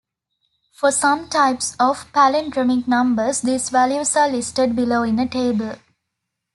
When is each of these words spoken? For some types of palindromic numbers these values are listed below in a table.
For 0.73 0.91
some 0.91 1.29
types 1.29 1.75
of 1.79 2.11
palindromic 2.11 2.87
numbers 2.87 3.41
these 3.43 3.69
values 3.69 4.15
are 4.15 4.27
listed 4.31 4.75
below 4.75 5.03
in 5.03 5.19
a 5.19 5.29
table. 5.29 5.75